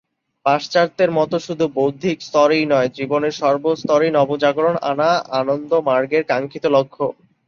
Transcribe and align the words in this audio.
পাশ্চাত্যের 0.45 1.11
মতো 1.11 1.35
শুধু 1.39 1.65
বৌদ্ধিক 1.75 2.17
স্তরেই 2.21 2.65
নয়, 2.65 2.89
জীবনের 2.97 3.33
সর্বস্তরেই 3.33 4.11
নবজাগরণ 4.11 4.75
আনা 4.91 5.09
আনন্দমার্গের 5.39 6.23
কাঙ্ক্ষিত 6.23 6.65
লক্ষ্য। 6.75 7.05